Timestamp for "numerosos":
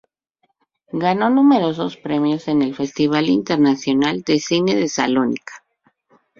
1.29-1.95